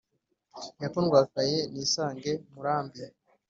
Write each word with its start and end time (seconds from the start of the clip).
yakundwakaye 0.81 1.57
nisange 1.71 2.31
murambi, 2.53 3.01